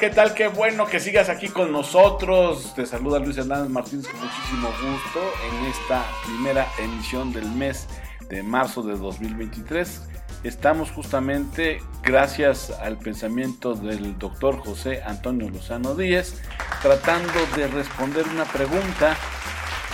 ¿qué 0.00 0.08
tal? 0.08 0.32
Qué 0.32 0.48
bueno 0.48 0.86
que 0.86 0.98
sigas 0.98 1.28
aquí 1.28 1.48
con 1.48 1.70
nosotros. 1.72 2.72
Te 2.74 2.86
saluda 2.86 3.18
Luis 3.18 3.36
Hernández 3.36 3.68
Martínez 3.68 4.08
con 4.08 4.18
muchísimo 4.18 4.68
gusto 4.68 5.20
en 5.46 5.66
esta 5.66 6.06
primera 6.24 6.66
emisión 6.78 7.34
del 7.34 7.44
mes 7.50 7.86
de 8.30 8.42
marzo 8.42 8.80
de 8.82 8.96
2023. 8.96 10.00
Estamos 10.42 10.90
justamente, 10.90 11.82
gracias 12.02 12.70
al 12.70 12.96
pensamiento 12.96 13.74
del 13.74 14.18
doctor 14.18 14.60
José 14.60 15.02
Antonio 15.02 15.50
Lozano 15.50 15.94
Díez, 15.94 16.40
tratando 16.80 17.34
de 17.54 17.66
responder 17.66 18.26
una 18.26 18.46
pregunta 18.46 19.18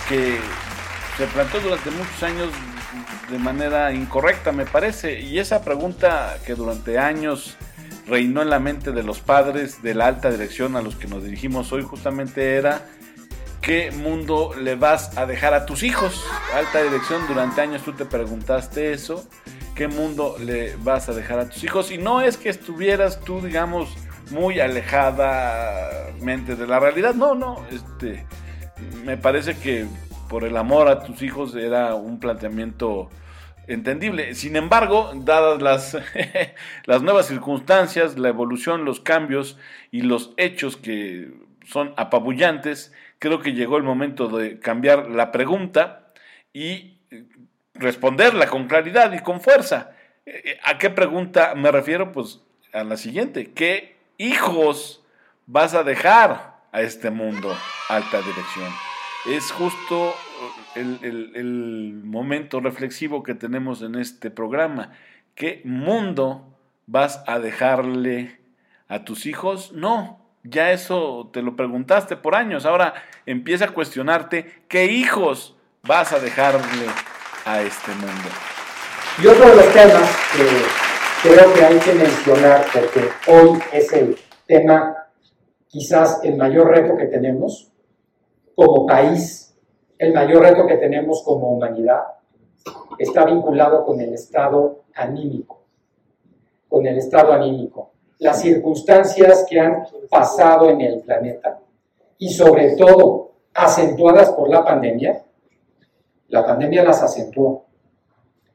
que 0.07 0.39
se 1.17 1.27
planteó 1.27 1.59
durante 1.59 1.91
muchos 1.91 2.23
años 2.23 2.49
de 3.29 3.39
manera 3.39 3.91
incorrecta, 3.91 4.53
me 4.53 4.65
parece. 4.65 5.19
Y 5.19 5.39
esa 5.39 5.61
pregunta 5.63 6.37
que 6.45 6.55
durante 6.55 6.97
años 6.97 7.57
reinó 8.07 8.41
en 8.41 8.49
la 8.49 8.59
mente 8.59 8.91
de 8.91 9.03
los 9.03 9.19
padres 9.19 9.81
de 9.81 9.93
la 9.93 10.07
alta 10.07 10.31
dirección 10.31 10.75
a 10.75 10.81
los 10.81 10.95
que 10.95 11.07
nos 11.07 11.23
dirigimos 11.23 11.71
hoy 11.71 11.83
justamente 11.83 12.55
era 12.55 12.85
¿qué 13.67 13.91
mundo 13.91 14.53
le 14.57 14.75
vas 14.75 15.17
a 15.17 15.25
dejar 15.25 15.53
a 15.53 15.65
tus 15.65 15.83
hijos? 15.83 16.23
Alta 16.55 16.81
dirección, 16.81 17.27
durante 17.27 17.59
años 17.59 17.81
tú 17.83 17.91
te 17.91 18.05
preguntaste 18.05 18.93
eso, 18.93 19.27
¿qué 19.75 19.89
mundo 19.89 20.37
le 20.39 20.77
vas 20.77 21.09
a 21.09 21.13
dejar 21.13 21.39
a 21.39 21.49
tus 21.49 21.65
hijos? 21.65 21.91
Y 21.91 21.97
no 21.97 22.21
es 22.21 22.37
que 22.37 22.47
estuvieras 22.47 23.19
tú, 23.19 23.41
digamos, 23.41 23.93
muy 24.31 24.61
alejadamente 24.61 26.55
de 26.55 26.65
la 26.65 26.79
realidad, 26.79 27.13
no, 27.13 27.35
no, 27.35 27.65
este, 27.69 28.25
me 29.03 29.17
parece 29.17 29.57
que 29.57 29.85
por 30.29 30.45
el 30.45 30.55
amor 30.55 30.87
a 30.87 31.03
tus 31.03 31.21
hijos 31.21 31.53
era 31.53 31.93
un 31.95 32.21
planteamiento 32.21 33.09
entendible. 33.67 34.33
Sin 34.35 34.55
embargo, 34.55 35.11
dadas 35.15 35.61
las, 35.61 35.97
las 36.85 37.01
nuevas 37.01 37.27
circunstancias, 37.27 38.17
la 38.17 38.29
evolución, 38.29 38.85
los 38.85 38.99
cambios 38.99 39.57
y 39.91 40.01
los 40.01 40.33
hechos 40.37 40.77
que 40.77 41.31
son 41.65 41.93
apabullantes, 41.97 42.93
creo 43.19 43.39
que 43.41 43.53
llegó 43.53 43.77
el 43.77 43.83
momento 43.83 44.29
de 44.29 44.59
cambiar 44.59 45.09
la 45.09 45.31
pregunta 45.31 46.13
y 46.53 46.97
responderla 47.73 48.47
con 48.47 48.67
claridad 48.67 49.13
y 49.13 49.19
con 49.19 49.41
fuerza. 49.41 49.91
¿A 50.63 50.77
qué 50.77 50.89
pregunta 50.89 51.53
me 51.55 51.71
refiero? 51.71 52.11
Pues 52.11 52.41
a 52.73 52.83
la 52.83 52.97
siguiente. 52.97 53.51
¿Qué 53.53 53.95
hijos 54.17 55.03
vas 55.45 55.73
a 55.73 55.83
dejar 55.83 56.57
a 56.71 56.81
este 56.81 57.09
mundo? 57.09 57.55
Alta 57.89 58.21
dirección. 58.21 58.86
Es 59.29 59.51
justo 59.51 60.15
el, 60.75 62.01
momento 62.03 62.61
reflexivo 62.61 63.23
que 63.23 63.33
tenemos 63.33 63.81
en 63.81 63.95
este 63.95 64.31
programa. 64.31 64.91
¿Qué 65.35 65.61
mundo 65.65 66.57
vas 66.85 67.23
a 67.27 67.37
dejarle 67.39 68.39
a 68.87 69.03
tus 69.03 69.25
hijos? 69.25 69.73
No, 69.73 70.25
ya 70.43 70.71
eso 70.71 71.29
te 71.33 71.41
lo 71.41 71.57
preguntaste 71.57 72.15
por 72.15 72.35
años. 72.35 72.65
Ahora 72.65 72.93
empieza 73.25 73.65
a 73.65 73.71
cuestionarte 73.71 74.63
qué 74.69 74.85
hijos 74.85 75.57
vas 75.83 76.13
a 76.13 76.19
dejarle 76.19 76.85
a 77.45 77.61
este 77.61 77.91
mundo. 77.91 78.29
Y 79.21 79.27
otro 79.27 79.49
de 79.49 79.55
los 79.57 79.73
temas 79.73 80.09
que 80.31 81.29
creo 81.29 81.53
que 81.53 81.65
hay 81.65 81.79
que 81.79 81.93
mencionar, 81.93 82.65
porque 82.71 83.09
hoy 83.27 83.59
es 83.73 83.91
el 83.91 84.17
tema, 84.45 84.95
quizás 85.67 86.21
el 86.23 86.37
mayor 86.37 86.69
reto 86.69 86.95
que 86.95 87.07
tenemos 87.07 87.73
como 88.57 88.87
país 88.87 89.55
el 89.99 90.13
mayor 90.13 90.41
reto 90.41 90.65
que 90.65 90.77
tenemos 90.77 91.21
como 91.21 91.51
humanidad 91.51 92.01
está 92.97 93.23
vinculado 93.23 93.85
con 93.85 94.01
el 94.01 94.15
estado 94.15 94.85
anímico, 94.95 95.61
con 96.67 96.87
el 96.87 96.97
estado 96.97 97.33
anímico. 97.33 97.91
Las 98.17 98.41
circunstancias 98.41 99.45
que 99.47 99.59
han 99.59 99.83
pasado 100.09 100.71
en 100.71 100.81
el 100.81 101.01
planeta 101.01 101.59
y 102.17 102.29
sobre 102.29 102.75
todo 102.75 103.33
acentuadas 103.53 104.31
por 104.31 104.49
la 104.49 104.65
pandemia, 104.65 105.21
la 106.29 106.43
pandemia 106.43 106.83
las 106.83 107.03
acentuó. 107.03 107.65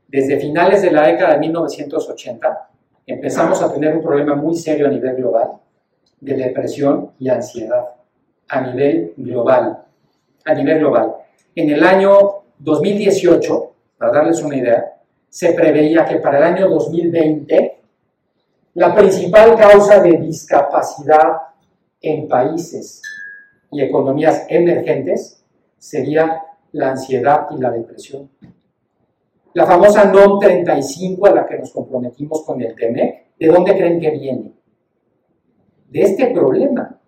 Desde 0.08 0.40
finales 0.40 0.82
de 0.82 0.90
la 0.90 1.06
década 1.06 1.34
de 1.34 1.38
1980 1.38 2.70
empezamos 3.06 3.62
a 3.62 3.72
tener 3.72 3.94
un 3.94 4.02
problema 4.02 4.34
muy 4.34 4.56
serio 4.56 4.88
a 4.88 4.90
nivel 4.90 5.14
global 5.14 5.60
de 6.20 6.34
depresión 6.34 7.12
y 7.20 7.28
ansiedad 7.28 8.02
a 8.52 8.60
nivel 8.60 9.14
global, 9.16 9.82
a 10.44 10.54
nivel 10.54 10.78
global. 10.78 11.14
En 11.54 11.70
el 11.70 11.84
año 11.84 12.42
2018, 12.58 13.72
para 13.98 14.12
darles 14.12 14.42
una 14.42 14.56
idea, 14.56 14.96
se 15.28 15.52
preveía 15.52 16.04
que 16.04 16.16
para 16.16 16.38
el 16.38 16.44
año 16.44 16.68
2020 16.68 17.80
la 18.74 18.94
principal 18.94 19.56
causa 19.56 20.00
de 20.00 20.12
discapacidad 20.18 21.32
en 22.00 22.26
países 22.26 23.02
y 23.70 23.82
economías 23.82 24.46
emergentes 24.48 25.44
sería 25.78 26.42
la 26.72 26.90
ansiedad 26.90 27.48
y 27.50 27.60
la 27.60 27.70
depresión. 27.70 28.30
La 29.54 29.66
famosa 29.66 30.04
NOM 30.06 30.38
35 30.38 31.26
a 31.26 31.34
la 31.34 31.46
que 31.46 31.58
nos 31.58 31.72
comprometimos 31.72 32.42
con 32.42 32.62
el 32.62 32.74
TEMEC, 32.74 33.36
¿de 33.38 33.46
dónde 33.46 33.76
creen 33.76 34.00
que 34.00 34.10
viene? 34.10 34.52
De 35.88 36.00
este 36.00 36.28
problema. 36.28 36.98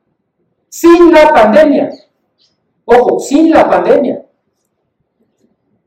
Sin 0.68 1.10
la 1.12 1.32
pandemia. 1.32 1.90
Ojo, 2.86 3.18
sin 3.18 3.50
la 3.50 3.68
pandemia. 3.68 4.24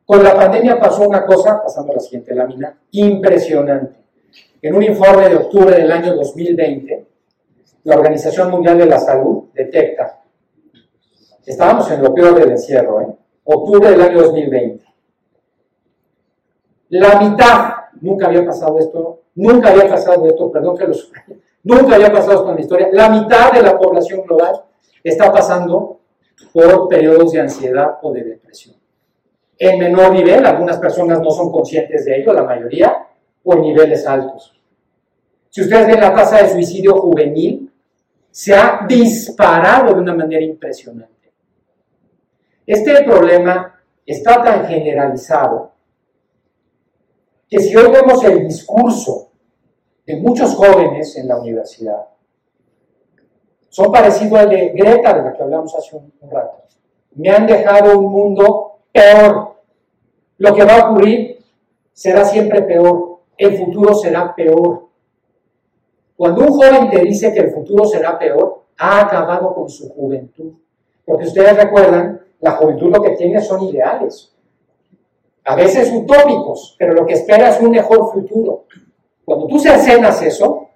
Con 0.05 0.23
la 0.23 0.35
pandemia 0.35 0.79
pasó 0.79 1.07
una 1.07 1.25
cosa, 1.25 1.61
pasando 1.61 1.91
a 1.91 1.95
la 1.95 2.01
siguiente 2.01 2.33
lámina, 2.33 2.79
impresionante. 2.91 3.97
En 4.61 4.75
un 4.75 4.83
informe 4.83 5.29
de 5.29 5.35
octubre 5.35 5.75
del 5.75 5.91
año 5.91 6.15
2020, 6.15 7.07
la 7.83 7.95
Organización 7.95 8.49
Mundial 8.49 8.77
de 8.77 8.85
la 8.85 8.99
Salud 8.99 9.45
detecta, 9.53 10.21
estábamos 11.45 11.89
en 11.91 12.01
lo 12.01 12.13
peor 12.13 12.39
del 12.39 12.51
encierro, 12.51 13.01
¿eh? 13.01 13.15
octubre 13.43 13.91
del 13.91 14.01
año 14.01 14.23
2020, 14.23 14.85
la 16.89 17.19
mitad, 17.19 17.73
nunca 18.01 18.27
había 18.27 18.45
pasado 18.45 18.79
esto, 18.79 19.21
nunca 19.35 19.69
había 19.69 19.87
pasado 19.89 20.25
esto, 20.25 20.51
perdón 20.51 20.77
que 20.77 20.87
lo 20.87 20.93
nunca 21.63 21.95
había 21.95 22.11
pasado 22.11 22.33
esto 22.33 22.49
en 22.49 22.55
la 22.55 22.61
historia, 22.61 22.89
la 22.91 23.09
mitad 23.09 23.51
de 23.51 23.61
la 23.61 23.77
población 23.77 24.21
global 24.25 24.63
está 25.03 25.31
pasando 25.31 25.96
por 26.53 26.87
periodos 26.87 27.31
de 27.31 27.41
ansiedad 27.41 27.97
o 28.01 28.11
de 28.11 28.23
depresión 28.23 28.77
en 29.59 29.79
menor 29.79 30.11
nivel, 30.13 30.45
algunas 30.45 30.77
personas 30.77 31.19
no 31.19 31.31
son 31.31 31.51
conscientes 31.51 32.05
de 32.05 32.19
ello, 32.19 32.33
la 32.33 32.43
mayoría, 32.43 33.07
o 33.43 33.53
en 33.53 33.61
niveles 33.61 34.05
altos. 34.05 34.53
Si 35.49 35.61
ustedes 35.61 35.87
ven 35.87 35.99
la 35.99 36.13
tasa 36.13 36.43
de 36.43 36.49
suicidio 36.49 36.95
juvenil, 36.95 37.71
se 38.29 38.53
ha 38.53 38.85
disparado 38.87 39.95
de 39.95 40.01
una 40.01 40.13
manera 40.13 40.43
impresionante. 40.43 41.31
Este 42.65 43.03
problema 43.03 43.81
está 44.05 44.43
tan 44.43 44.67
generalizado 44.67 45.71
que 47.49 47.59
si 47.59 47.75
hoy 47.75 47.91
vemos 47.91 48.23
el 48.25 48.45
discurso 48.45 49.31
de 50.05 50.17
muchos 50.17 50.53
jóvenes 50.53 51.15
en 51.17 51.29
la 51.29 51.37
universidad, 51.37 52.07
son 53.69 53.91
parecidos 53.91 54.39
al 54.39 54.50
de 54.50 54.69
Greta, 54.69 55.13
de 55.13 55.23
la 55.23 55.33
que 55.33 55.44
hablamos 55.44 55.75
hace 55.75 55.95
un, 55.95 56.11
un 56.19 56.31
rato. 56.31 56.63
Me 57.16 57.29
han 57.29 57.45
dejado 57.45 58.00
un 58.00 58.11
mundo 58.11 58.79
peor. 58.91 59.55
Lo 60.38 60.53
que 60.53 60.63
va 60.63 60.75
a 60.75 60.89
ocurrir 60.89 61.44
será 61.94 62.23
siempre 62.23 62.61
peor. 62.61 63.19
El 63.38 63.57
futuro 63.57 63.94
será 63.94 64.33
peor. 64.35 64.88
Cuando 66.16 66.41
un 66.41 66.50
joven 66.50 66.89
te 66.89 67.01
dice 67.01 67.33
que 67.33 67.39
el 67.39 67.51
futuro 67.51 67.85
será 67.85 68.17
peor, 68.17 68.63
ha 68.77 69.01
acabado 69.01 69.53
con 69.53 69.69
su 69.69 69.89
juventud. 69.89 70.53
Porque 71.06 71.25
ustedes 71.25 71.56
recuerdan, 71.56 72.22
la 72.39 72.51
juventud 72.51 72.91
lo 72.91 73.01
que 73.01 73.11
tiene 73.11 73.41
son 73.41 73.63
ideales. 73.63 74.33
A 75.45 75.56
veces 75.56 75.91
utópicos, 75.94 76.75
pero 76.77 76.94
lo 76.94 77.06
que 77.06 77.13
espera 77.13 77.50
es 77.50 77.61
un 77.61 77.72
mejor 77.72 78.11
futuro. 78.11 78.66
Cuando 79.23 79.47
tú 79.47 79.59
cercenas 79.59 80.22
eso, 80.22 80.69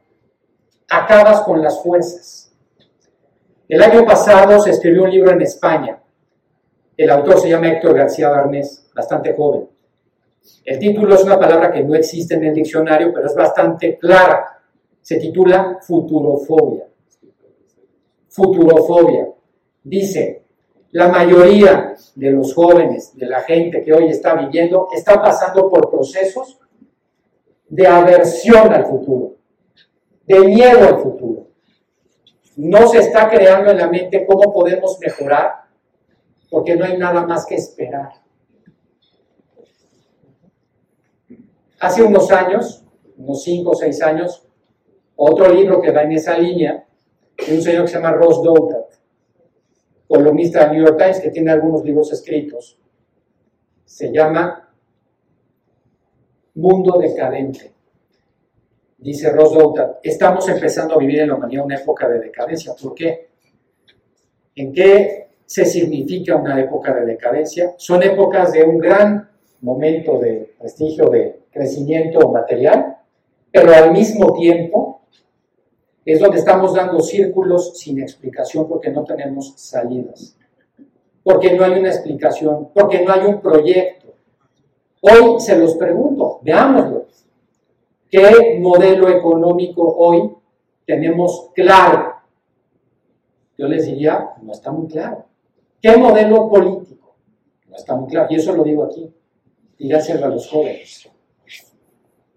acabas 0.89 1.41
con 1.41 1.61
las 1.61 1.81
fuerzas. 1.83 2.50
El 3.71 3.81
año 3.81 4.05
pasado 4.05 4.59
se 4.59 4.71
escribió 4.71 5.03
un 5.03 5.11
libro 5.11 5.31
en 5.31 5.41
España 5.41 6.01
el 7.01 7.09
autor 7.09 7.39
se 7.39 7.49
llama 7.49 7.69
Héctor 7.69 7.95
García 7.95 8.29
Barnés, 8.29 8.87
bastante 8.93 9.33
joven. 9.33 9.67
El 10.63 10.77
título 10.77 11.15
es 11.15 11.23
una 11.23 11.39
palabra 11.39 11.71
que 11.71 11.83
no 11.83 11.95
existe 11.95 12.35
en 12.35 12.43
el 12.43 12.53
diccionario, 12.53 13.11
pero 13.11 13.25
es 13.25 13.33
bastante 13.33 13.97
clara. 13.97 14.59
Se 15.01 15.17
titula 15.17 15.79
Futurofobia. 15.81 16.85
Futurofobia. 18.29 19.29
Dice, 19.83 20.43
la 20.91 21.07
mayoría 21.07 21.95
de 22.13 22.31
los 22.31 22.53
jóvenes, 22.53 23.17
de 23.17 23.25
la 23.25 23.41
gente 23.41 23.83
que 23.83 23.93
hoy 23.93 24.09
está 24.09 24.35
viviendo, 24.35 24.89
está 24.95 25.19
pasando 25.19 25.71
por 25.71 25.89
procesos 25.89 26.59
de 27.67 27.87
aversión 27.87 28.71
al 28.71 28.85
futuro, 28.85 29.37
de 30.27 30.39
miedo 30.41 30.87
al 30.87 30.99
futuro. 30.99 31.47
No 32.63 32.87
se 32.89 32.99
está 32.99 33.27
creando 33.27 33.71
en 33.71 33.77
la 33.79 33.87
mente 33.87 34.23
cómo 34.23 34.53
podemos 34.53 34.99
mejorar 34.99 35.63
porque 36.47 36.75
no 36.75 36.85
hay 36.85 36.95
nada 36.95 37.25
más 37.25 37.43
que 37.47 37.55
esperar. 37.55 38.11
Hace 41.79 42.03
unos 42.03 42.29
años, 42.29 42.85
unos 43.17 43.41
cinco 43.41 43.71
o 43.71 43.73
seis 43.73 43.99
años, 44.03 44.47
otro 45.15 45.51
libro 45.51 45.81
que 45.81 45.91
va 45.91 46.03
en 46.03 46.11
esa 46.11 46.37
línea 46.37 46.85
de 47.47 47.55
un 47.55 47.63
señor 47.63 47.85
que 47.85 47.87
se 47.87 47.95
llama 47.95 48.11
Ross 48.11 48.43
Douthat, 48.43 48.93
columnista 50.07 50.59
del 50.65 50.73
New 50.73 50.85
York 50.85 50.99
Times, 50.99 51.19
que 51.19 51.31
tiene 51.31 51.49
algunos 51.49 51.83
libros 51.83 52.13
escritos. 52.13 52.77
Se 53.85 54.11
llama 54.13 54.71
Mundo 56.53 56.99
Decadente. 56.99 57.73
Dice 59.01 59.31
Ross 59.31 59.53
Douthat, 59.53 59.97
estamos 60.03 60.47
empezando 60.47 60.93
a 60.93 60.99
vivir 60.99 61.21
en 61.21 61.29
la 61.29 61.35
humanidad 61.35 61.65
una 61.65 61.75
época 61.75 62.07
de 62.07 62.19
decadencia. 62.19 62.75
¿Por 62.79 62.93
qué? 62.93 63.29
¿En 64.55 64.71
qué 64.71 65.29
se 65.43 65.65
significa 65.65 66.35
una 66.35 66.59
época 66.61 66.93
de 66.93 67.07
decadencia? 67.07 67.73
Son 67.77 68.03
épocas 68.03 68.53
de 68.53 68.63
un 68.63 68.77
gran 68.77 69.27
momento 69.61 70.19
de 70.19 70.53
prestigio, 70.59 71.09
de 71.09 71.39
crecimiento 71.51 72.29
material, 72.29 72.97
pero 73.51 73.73
al 73.73 73.91
mismo 73.91 74.33
tiempo 74.33 75.01
es 76.05 76.19
donde 76.19 76.37
estamos 76.37 76.75
dando 76.75 76.99
círculos 76.99 77.79
sin 77.79 77.99
explicación 77.99 78.67
porque 78.67 78.91
no 78.91 79.03
tenemos 79.03 79.53
salidas, 79.55 80.37
porque 81.23 81.55
no 81.55 81.63
hay 81.63 81.71
una 81.71 81.89
explicación, 81.89 82.69
porque 82.71 83.03
no 83.03 83.11
hay 83.13 83.25
un 83.25 83.41
proyecto. 83.41 84.13
Hoy 85.01 85.39
se 85.39 85.57
los 85.57 85.75
pregunto, 85.75 86.39
veámoslo. 86.43 87.00
¿Qué 88.11 88.59
modelo 88.59 89.07
económico 89.07 89.83
hoy 89.97 90.35
tenemos 90.85 91.49
claro? 91.55 92.13
Yo 93.57 93.67
les 93.67 93.85
diría, 93.85 94.31
no 94.41 94.51
está 94.51 94.69
muy 94.69 94.89
claro. 94.89 95.25
¿Qué 95.81 95.95
modelo 95.95 96.49
político? 96.49 97.15
No 97.69 97.77
está 97.77 97.95
muy 97.95 98.09
claro. 98.09 98.27
Y 98.29 98.35
eso 98.35 98.53
lo 98.53 98.63
digo 98.63 98.83
aquí. 98.83 99.15
Dígaselo 99.79 100.25
a 100.25 100.29
los 100.29 100.49
jóvenes. 100.49 101.09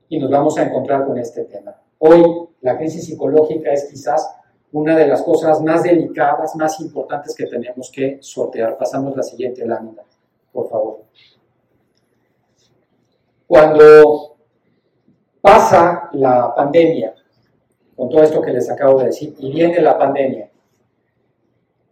Y 0.08 0.18
nos 0.20 0.30
vamos 0.30 0.56
a 0.58 0.62
encontrar 0.62 1.06
con 1.06 1.18
este 1.18 1.42
tema. 1.44 1.74
Hoy 1.98 2.22
la 2.60 2.78
crisis 2.78 3.06
psicológica 3.06 3.72
es 3.72 3.90
quizás 3.90 4.32
una 4.70 4.96
de 4.96 5.08
las 5.08 5.22
cosas 5.22 5.60
más 5.60 5.82
delicadas, 5.82 6.54
más 6.54 6.80
importantes 6.80 7.34
que 7.34 7.46
tenemos 7.46 7.90
que 7.90 8.18
sortear. 8.20 8.78
Pasamos 8.78 9.16
la 9.16 9.24
siguiente 9.24 9.66
lámina, 9.66 10.02
por 10.52 10.68
favor. 10.68 11.02
Cuando 13.46 14.33
pasa 15.44 16.08
la 16.14 16.54
pandemia, 16.54 17.12
con 17.94 18.08
todo 18.08 18.22
esto 18.22 18.40
que 18.40 18.50
les 18.50 18.70
acabo 18.70 18.98
de 19.00 19.06
decir, 19.08 19.34
y 19.38 19.52
viene 19.52 19.78
la 19.78 19.98
pandemia, 19.98 20.48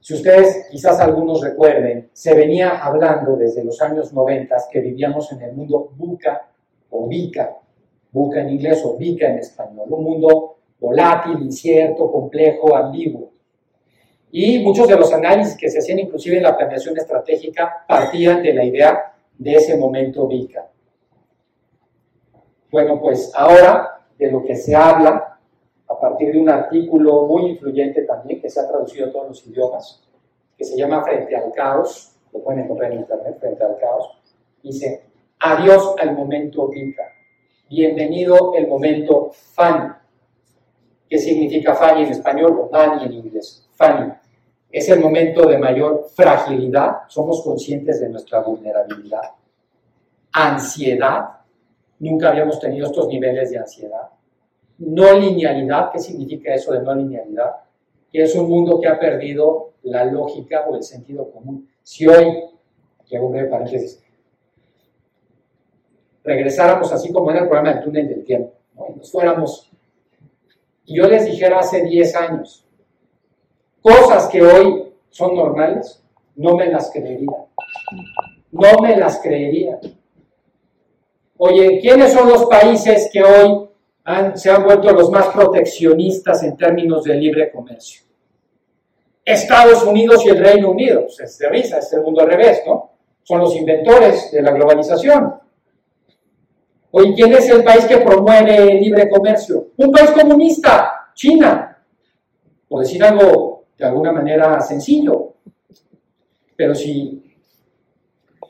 si 0.01 0.15
ustedes, 0.15 0.69
quizás 0.71 0.99
algunos 1.01 1.43
recuerden, 1.43 2.09
se 2.15 2.35
venía 2.35 2.83
hablando 2.83 3.37
desde 3.37 3.63
los 3.63 3.79
años 3.83 4.11
90 4.15 4.57
que 4.71 4.81
vivíamos 4.81 5.31
en 5.33 5.43
el 5.43 5.53
mundo 5.53 5.93
buca 5.95 6.49
o 6.89 7.07
bica, 7.07 7.59
buca 8.11 8.41
en 8.41 8.49
inglés 8.49 8.83
o 8.87 8.97
bica 8.97 9.29
en 9.29 9.41
español, 9.41 9.87
un 9.91 10.03
mundo 10.03 10.57
volátil, 10.81 11.43
incierto, 11.43 12.11
complejo, 12.11 12.75
ambiguo. 12.75 13.33
Y 14.31 14.61
muchos 14.61 14.89
de 14.89 14.97
los 14.97 15.13
análisis 15.13 15.59
que 15.59 15.71
se 15.71 15.81
hacían 15.81 15.99
inclusive 15.99 16.39
en 16.39 16.45
la 16.45 16.57
planeación 16.57 16.97
estratégica 16.97 17.85
partían 17.87 18.43
de 18.43 18.55
la 18.55 18.65
idea 18.65 19.15
de 19.37 19.55
ese 19.57 19.77
momento 19.77 20.27
bica. 20.27 20.72
Bueno, 22.73 22.99
pues 23.03 23.31
ahora 23.35 24.01
de 24.19 24.33
lo 24.33 24.43
que 24.43 24.57
se 24.57 24.75
habla 24.75 25.39
a 25.87 26.01
partir 26.01 26.33
de 26.33 26.41
un 26.41 26.49
artículo 26.49 27.27
muy 27.27 27.51
influyente 27.51 28.01
también 28.05 28.41
que 28.41 28.49
se 28.49 28.61
ha 28.61 28.67
traducido 28.67 29.09
a 29.09 29.13
todos 29.13 29.29
los 29.29 29.47
idiomas, 29.47 30.03
que 30.57 30.65
se 30.65 30.79
llama 30.79 31.05
Frente 31.05 31.37
al 31.37 31.53
Caos, 31.53 32.17
lo 32.33 32.43
pueden 32.43 32.65
encontrar 32.65 32.91
en 32.93 33.01
internet, 33.01 33.37
Frente 33.39 33.63
al 33.63 33.77
Caos, 33.77 34.19
dice, 34.63 35.05
adiós 35.39 35.95
al 36.01 36.17
momento 36.17 36.67
Vika, 36.69 37.03
bienvenido 37.69 38.55
el 38.55 38.67
momento 38.67 39.33
Fanny. 39.35 39.93
¿Qué 41.11 41.19
significa 41.19 41.75
Fanny 41.75 42.05
en 42.05 42.13
español 42.13 42.59
o 42.59 42.71
Fanny 42.71 43.05
en 43.05 43.13
inglés? 43.13 43.69
Fanny. 43.73 44.15
Es 44.71 44.89
el 44.89 44.99
momento 44.99 45.47
de 45.47 45.59
mayor 45.59 46.07
fragilidad, 46.15 47.03
somos 47.09 47.43
conscientes 47.43 48.01
de 48.01 48.09
nuestra 48.09 48.41
vulnerabilidad. 48.41 49.33
Ansiedad, 50.33 51.42
nunca 52.03 52.29
habíamos 52.29 52.61
tenido 52.61 52.87
estos 52.87 53.09
niveles 53.09 53.51
de 53.51 53.59
ansiedad 53.59 54.11
no 54.85 55.13
linealidad. 55.19 55.91
¿Qué 55.93 55.99
significa 55.99 56.55
eso 56.55 56.73
de 56.73 56.83
no 56.83 56.95
linealidad? 56.95 57.53
Que 58.11 58.23
es 58.23 58.35
un 58.35 58.49
mundo 58.49 58.81
que 58.81 58.89
ha 58.89 58.99
perdido 58.99 59.73
la 59.83 60.05
lógica 60.05 60.65
o 60.69 60.77
el 60.77 60.83
sentido 60.83 61.31
común. 61.31 61.69
Si 61.83 62.07
hoy, 62.07 62.45
aquí 63.01 63.17
hago 63.17 63.27
un 63.27 63.33
breve 63.33 63.49
paréntesis, 63.49 64.03
regresáramos 66.23 66.93
así 66.93 67.13
como 67.13 67.31
era 67.31 67.41
el 67.41 67.49
programa 67.49 67.75
del 67.75 67.85
túnel 67.85 68.09
del 68.09 68.25
tiempo, 68.25 68.53
y 68.89 68.99
nos 68.99 69.11
fuéramos, 69.11 69.71
y 70.85 70.97
yo 70.97 71.09
les 71.09 71.27
dijera 71.27 71.59
hace 71.59 71.83
10 71.83 72.17
años, 72.17 72.65
cosas 73.81 74.29
que 74.29 74.43
hoy 74.43 74.93
son 75.11 75.35
normales, 75.35 76.03
no 76.37 76.57
me 76.57 76.67
las 76.67 76.91
creería. 76.93 77.47
No 78.53 78.79
me 78.81 78.97
las 78.97 79.19
creería. 79.19 79.81
Oye, 81.45 81.81
¿quiénes 81.81 82.13
son 82.13 82.29
los 82.29 82.47
países 82.47 83.11
que 83.13 83.21
hoy 83.21 83.69
se 84.35 84.49
han 84.49 84.63
vuelto 84.63 84.93
los 84.93 85.11
más 85.11 85.27
proteccionistas 85.27 86.45
en 86.45 86.57
términos 86.57 87.03
de 87.03 87.15
libre 87.15 87.51
comercio. 87.51 88.03
Estados 89.25 89.83
Unidos 89.83 90.25
y 90.25 90.29
el 90.29 90.39
Reino 90.39 90.71
Unido, 90.71 91.03
pues 91.03 91.19
es 91.19 91.39
de 91.39 91.49
risa, 91.49 91.79
es 91.79 91.93
el 91.93 92.03
mundo 92.03 92.21
al 92.21 92.29
revés, 92.29 92.63
¿no? 92.65 92.93
Son 93.25 93.41
los 93.41 93.57
inventores 93.57 94.31
de 94.31 94.41
la 94.41 94.53
globalización. 94.53 95.35
Oye, 96.93 97.13
¿quién 97.13 97.33
es 97.33 97.49
el 97.49 97.65
país 97.65 97.87
que 97.87 97.99
promueve 97.99 98.75
libre 98.75 99.11
comercio? 99.11 99.71
Un 99.79 99.91
país 99.91 100.13
comunista, 100.13 101.11
China. 101.13 101.77
Por 102.69 102.83
decir 102.83 103.03
algo 103.03 103.65
de 103.77 103.85
alguna 103.85 104.13
manera 104.13 104.61
sencillo. 104.61 105.35
Pero 106.55 106.73
si 106.73 107.35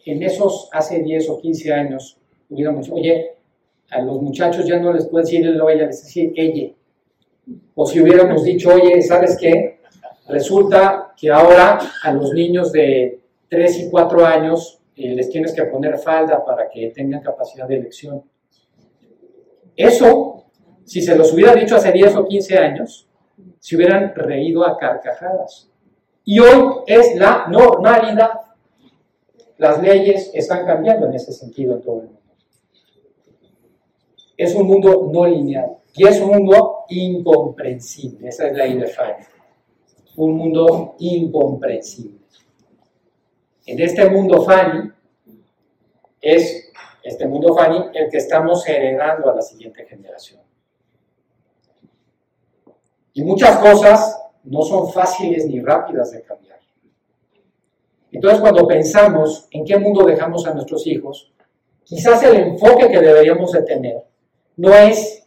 en 0.05 0.23
esos 0.23 0.69
hace 0.73 0.99
10 1.03 1.31
o 1.31 1.41
15 1.41 1.73
años 1.73 2.19
hubiéramos, 2.53 2.91
oye, 2.91 3.37
a 3.91 4.01
los 4.01 4.21
muchachos 4.23 4.67
ya 4.67 4.79
no 4.79 4.93
les 4.93 5.07
puede 5.07 5.25
decir 5.25 5.47
el 5.47 5.57
ella, 5.57 5.87
les 5.87 6.03
decir 6.03 6.33
ella. 6.37 6.73
O 7.75 7.87
si 7.87 8.01
hubiéramos 8.01 8.45
dicho, 8.45 8.71
oye, 8.73 9.01
¿sabes 9.03 9.37
qué? 9.39 9.81
Resulta 10.29 11.13
que 11.17 11.31
ahora 11.31 11.79
a 12.03 12.13
los 12.13 12.33
niños 12.33 12.73
de 12.73 13.21
3 13.49 13.81
y 13.81 13.91
4 13.91 14.25
años 14.25 14.81
eh, 14.97 15.15
les 15.15 15.29
tienes 15.29 15.53
que 15.53 15.65
poner 15.65 15.99
falda 15.99 16.45
para 16.45 16.69
que 16.69 16.91
tengan 16.91 17.21
capacidad 17.21 17.67
de 17.67 17.77
elección. 17.77 18.23
Eso, 19.77 20.45
si 20.85 21.03
se 21.03 21.17
los 21.17 21.33
hubiera 21.33 21.55
dicho 21.55 21.77
hace 21.77 21.91
10 21.91 22.17
o 22.17 22.27
15 22.27 22.59
años, 22.59 23.09
se 23.59 23.77
hubieran 23.77 24.15
reído 24.15 24.67
a 24.67 24.77
carcajadas. 24.79 25.71
Y 26.25 26.39
hoy 26.39 26.83
es 26.87 27.17
la 27.17 27.47
normalidad. 27.49 28.31
Las 29.59 29.83
leyes 29.83 30.31
están 30.35 30.65
cambiando 30.65 31.07
en 31.07 31.15
ese 31.15 31.33
sentido 31.33 31.77
en 31.77 31.83
todo 31.83 32.01
el 32.01 32.07
mundo 32.07 32.22
es 34.37 34.55
un 34.55 34.67
mundo 34.67 35.11
no 35.13 35.27
lineal 35.27 35.77
y 35.95 36.07
es 36.07 36.21
un 36.21 36.31
mundo 36.31 36.85
incomprensible. 36.89 38.29
Esa 38.29 38.49
es 38.49 38.57
la 38.57 38.87
Fanny. 38.89 39.25
Un 40.17 40.37
mundo 40.37 40.95
incomprensible. 40.99 42.19
En 43.67 43.81
este 43.81 44.09
mundo 44.09 44.43
Fanny 44.43 44.91
es 46.21 46.71
este 47.03 47.27
mundo 47.27 47.55
Fanny 47.55 47.91
el 47.95 48.11
que 48.11 48.19
estamos 48.19 48.67
heredando 48.69 49.31
a 49.31 49.37
la 49.37 49.43
siguiente 49.43 49.85
generación. 49.85 50.41
Y 53.15 53.23
muchas 53.23 53.59
cosas 53.59 54.19
no 54.45 54.63
son 54.63 54.91
fáciles 54.91 55.47
ni 55.47 55.61
rápidas 55.61 56.11
de 56.13 56.23
cambiar. 56.23 56.59
Entonces 58.11 58.41
cuando 58.41 58.67
pensamos 58.67 59.47
en 59.51 59.65
qué 59.65 59.79
mundo 59.79 60.05
dejamos 60.05 60.47
a 60.47 60.55
nuestros 60.55 60.87
hijos, 60.87 61.33
quizás 61.85 62.23
el 62.23 62.37
enfoque 62.37 62.89
que 62.89 63.01
deberíamos 63.01 63.53
de 63.53 63.63
tener 63.63 64.12
no 64.57 64.75
es 64.75 65.27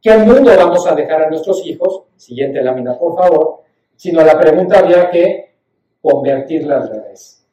qué 0.00 0.16
mundo 0.18 0.50
vamos 0.56 0.86
a 0.86 0.94
dejar 0.94 1.22
a 1.22 1.28
nuestros 1.28 1.64
hijos, 1.66 2.04
siguiente 2.16 2.62
lámina 2.62 2.98
por 2.98 3.16
favor, 3.16 3.62
sino 3.96 4.22
la 4.24 4.38
pregunta 4.38 4.78
había 4.78 5.10
que 5.10 5.54
convertirla 6.00 6.78
al 6.78 6.88
revés. 6.90 7.46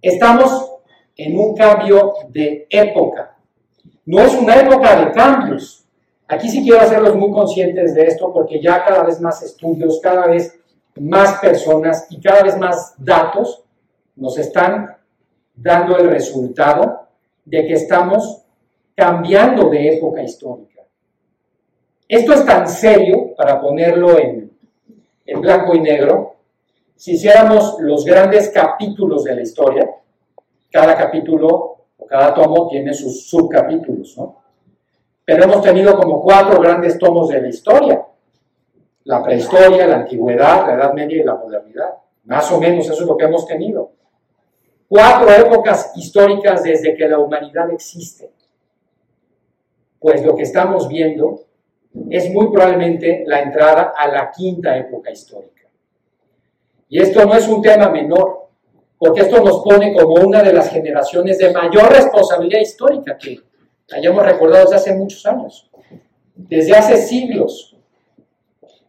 Estamos 0.00 0.72
en 1.16 1.38
un 1.38 1.56
cambio 1.56 2.14
de 2.28 2.66
época. 2.70 3.36
No 4.06 4.20
es 4.20 4.34
una 4.34 4.54
época 4.56 5.04
de 5.04 5.12
cambios. 5.12 5.84
Aquí 6.28 6.48
sí 6.48 6.62
quiero 6.62 6.80
hacerlos 6.80 7.16
muy 7.16 7.32
conscientes 7.32 7.94
de 7.94 8.06
esto 8.06 8.32
porque 8.32 8.62
ya 8.62 8.84
cada 8.84 9.02
vez 9.02 9.20
más 9.20 9.42
estudios, 9.42 9.98
cada 10.00 10.26
vez 10.26 10.58
más 11.00 11.40
personas 11.40 12.06
y 12.10 12.20
cada 12.20 12.42
vez 12.42 12.56
más 12.56 12.94
datos 12.98 13.64
nos 14.14 14.38
están 14.38 14.96
dando 15.54 15.96
el 15.98 16.10
resultado 16.10 17.08
de 17.44 17.66
que 17.66 17.72
estamos 17.74 18.44
cambiando 18.98 19.70
de 19.70 19.94
época 19.94 20.24
histórica. 20.24 20.82
Esto 22.08 22.32
es 22.32 22.44
tan 22.44 22.66
serio, 22.66 23.32
para 23.36 23.60
ponerlo 23.60 24.18
en, 24.18 24.50
blanco 25.40 25.76
y 25.76 25.80
negro, 25.80 26.34
si 26.96 27.12
hiciéramos 27.12 27.76
los 27.78 28.04
grandes 28.04 28.48
capítulos 28.48 29.22
de 29.22 29.36
la 29.36 29.42
historia, 29.42 29.88
cada 30.68 30.96
capítulo 30.96 31.76
o 31.96 32.06
cada 32.06 32.34
tomo 32.34 32.66
tiene 32.66 32.92
sus 32.92 33.28
subcapítulos, 33.28 34.18
¿no? 34.18 34.42
Pero 35.24 35.44
hemos 35.44 35.62
tenido 35.62 35.96
como 35.96 36.20
cuatro 36.20 36.60
grandes 36.60 36.98
tomos 36.98 37.28
de 37.28 37.40
la 37.40 37.48
historia. 37.48 38.04
la 39.04 39.22
prehistoria, 39.22 39.86
la 39.86 39.96
antigüedad, 39.98 40.66
la 40.66 40.74
Edad 40.74 40.92
Media 40.92 41.22
y 41.22 41.24
la 41.24 41.36
modernidad. 41.36 41.94
Más 42.24 42.50
o 42.50 42.58
menos 42.58 42.84
eso 42.86 43.02
es 43.02 43.08
lo 43.08 43.16
que 43.16 43.26
hemos 43.26 43.46
tenido. 43.46 43.92
Cuatro 44.88 45.30
épocas 45.30 45.92
históricas 45.94 46.64
desde 46.64 46.96
que 46.96 47.08
la 47.08 47.20
humanidad 47.20 47.70
existe. 47.70 48.32
Pues 49.98 50.24
lo 50.24 50.36
que 50.36 50.42
estamos 50.42 50.88
viendo 50.88 51.40
es 52.10 52.30
muy 52.30 52.50
probablemente 52.50 53.24
la 53.26 53.40
entrada 53.40 53.94
a 53.96 54.08
la 54.08 54.30
quinta 54.30 54.76
época 54.76 55.10
histórica. 55.10 55.62
Y 56.88 57.00
esto 57.02 57.24
no 57.24 57.34
es 57.34 57.46
un 57.48 57.60
tema 57.60 57.90
menor, 57.90 58.48
porque 58.98 59.22
esto 59.22 59.42
nos 59.42 59.62
pone 59.62 59.94
como 59.94 60.14
una 60.14 60.42
de 60.42 60.52
las 60.52 60.70
generaciones 60.70 61.38
de 61.38 61.52
mayor 61.52 61.90
responsabilidad 61.90 62.60
histórica 62.60 63.18
que 63.18 63.40
hayamos 63.92 64.24
recordado 64.24 64.64
desde 64.64 64.76
hace 64.76 64.94
muchos 64.94 65.24
años, 65.26 65.70
desde 66.34 66.74
hace 66.74 66.96
siglos. 66.96 67.76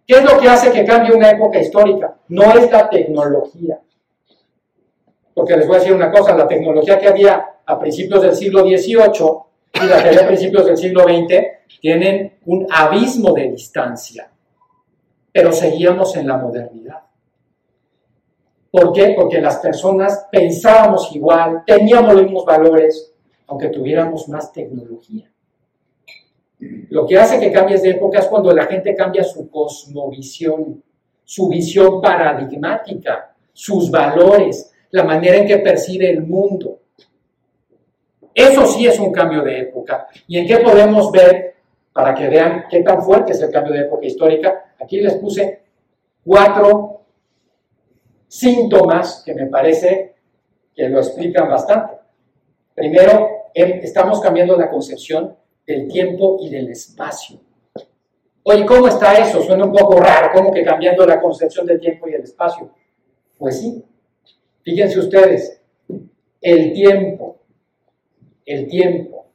¿Qué 0.08 0.16
es 0.16 0.24
lo 0.24 0.40
que 0.40 0.48
hace 0.48 0.72
que 0.72 0.86
cambie 0.86 1.16
una 1.16 1.30
época 1.30 1.60
histórica? 1.60 2.16
No 2.30 2.44
es 2.54 2.72
la 2.72 2.90
tecnología. 2.90 3.80
Porque 5.34 5.56
les 5.56 5.68
voy 5.68 5.76
a 5.76 5.80
decir 5.80 5.94
una 5.94 6.12
cosa, 6.12 6.36
la 6.36 6.48
tecnología 6.48 6.98
que 6.98 7.08
había 7.08 7.46
a 7.66 7.80
principios 7.80 8.22
del 8.22 8.36
siglo 8.36 8.62
XVIII 8.62 9.49
y 9.74 9.86
la 9.86 10.02
que 10.02 10.10
había 10.10 10.28
principios 10.28 10.66
del 10.66 10.78
siglo 10.78 11.04
XX 11.04 11.36
tienen 11.80 12.40
un 12.46 12.68
abismo 12.70 13.34
de 13.34 13.52
distancia, 13.52 14.30
pero 15.32 15.52
seguíamos 15.52 16.16
en 16.16 16.28
la 16.28 16.38
modernidad. 16.38 17.04
¿Por 18.72 18.94
qué? 18.94 19.14
Porque 19.16 19.42
las 19.42 19.58
personas 19.58 20.28
pensábamos 20.32 21.14
igual, 21.16 21.64
teníamos 21.66 22.14
los 22.14 22.24
mismos 22.24 22.46
valores, 22.46 23.14
aunque 23.48 23.70
tuviéramos 23.70 24.30
más 24.30 24.52
tecnología. 24.52 25.32
Lo 26.90 27.08
que 27.08 27.18
hace 27.18 27.40
que 27.40 27.52
cambies 27.52 27.82
de 27.82 27.92
época 27.92 28.20
es 28.20 28.28
cuando 28.28 28.54
la 28.54 28.66
gente 28.66 28.94
cambia 28.94 29.24
su 29.24 29.50
cosmovisión, 29.50 30.84
su 31.24 31.48
visión 31.48 32.02
paradigmática, 32.02 33.34
sus 33.54 33.90
valores, 33.90 34.72
la 34.92 35.04
manera 35.04 35.38
en 35.38 35.48
que 35.48 35.58
percibe 35.60 36.10
el 36.10 36.24
mundo. 36.24 36.80
Eso 38.40 38.66
sí 38.66 38.88
es 38.88 38.98
un 39.00 39.12
cambio 39.12 39.42
de 39.42 39.60
época. 39.60 40.08
¿Y 40.26 40.38
en 40.38 40.48
qué 40.48 40.60
podemos 40.60 41.12
ver, 41.12 41.56
para 41.92 42.16
que 42.16 42.30
vean 42.30 42.68
qué 42.70 42.82
tan 42.84 43.04
fuerte 43.04 43.34
es 43.34 43.42
el 43.42 43.52
cambio 43.52 43.74
de 43.74 43.82
época 43.82 44.06
histórica? 44.06 44.74
Aquí 44.80 45.02
les 45.02 45.16
puse 45.16 45.64
cuatro 46.24 47.02
síntomas 48.30 49.24
que 49.26 49.34
me 49.34 49.48
parece 49.48 50.16
que 50.74 50.88
lo 50.88 51.00
explican 51.00 51.50
bastante. 51.50 51.96
Primero, 52.74 53.28
em, 53.54 53.82
estamos 53.84 54.22
cambiando 54.22 54.56
la 54.56 54.70
concepción 54.70 55.36
del 55.68 55.90
tiempo 55.90 56.38
y 56.40 56.50
del 56.50 56.70
espacio. 56.70 57.42
Oye, 58.44 58.66
¿cómo 58.66 58.88
está 58.88 59.16
eso? 59.16 59.44
Suena 59.44 59.66
un 59.66 59.74
poco 59.74 60.00
raro, 60.00 60.30
¿cómo 60.34 60.54
que 60.54 60.64
cambiando 60.64 61.06
la 61.06 61.20
concepción 61.20 61.66
del 61.66 61.82
tiempo 61.82 62.08
y 62.08 62.14
del 62.14 62.24
espacio? 62.24 62.72
Pues 63.38 63.60
sí, 63.60 63.84
fíjense 64.62 64.98
ustedes, 64.98 65.62
el 66.40 66.72
tiempo, 66.72 67.39
el 68.54 68.68
tiempo, 68.68 69.26